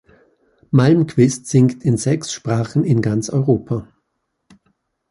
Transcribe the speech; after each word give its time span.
Malmkvist 0.71 1.45
singt 1.45 1.83
in 1.83 1.95
sechs 1.95 2.33
Sprachen 2.33 2.83
in 2.83 3.03
ganz 3.03 3.29
Europa. 3.29 3.87